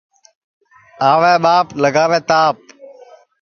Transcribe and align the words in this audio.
آوے 1.11 1.33
ٻاپ 1.43 1.67
لگاوے 1.81 2.19
تاپ 2.29 2.55